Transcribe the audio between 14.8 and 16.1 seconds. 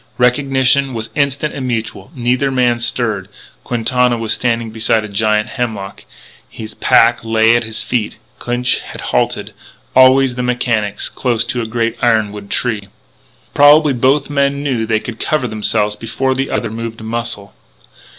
they could cover themselves